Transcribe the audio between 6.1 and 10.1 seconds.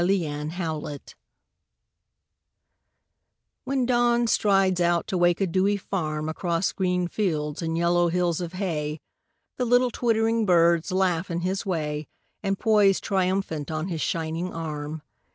Across green fields and yellow hills of hay The little